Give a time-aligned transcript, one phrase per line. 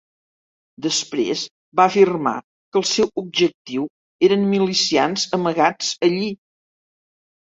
[0.83, 1.41] Després
[1.79, 3.85] va afirmar que el seu objectiu
[4.29, 6.33] eren milicians amagats allí.